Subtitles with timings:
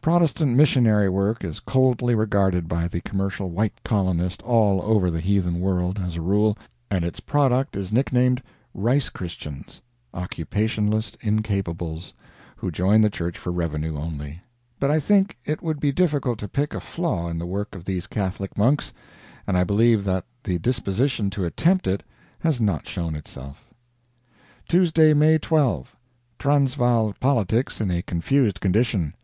[0.00, 5.58] Protestant Missionary work is coldly regarded by the commercial white colonist all over the heathen
[5.58, 6.56] world, as a rule,
[6.88, 8.40] and its product is nicknamed
[8.74, 9.80] "rice Christians"
[10.14, 12.14] (occupationless incapables
[12.54, 14.40] who join the church for revenue only),
[14.78, 17.84] but I think it would be difficult to pick a flaw in the work of
[17.84, 18.92] these Catholic monks,
[19.48, 22.04] and I believe that the disposition to attempt it
[22.38, 23.74] has not shown itself.
[24.68, 25.96] Tuesday, May 12.
[26.38, 29.14] Transvaal politics in a confused condition.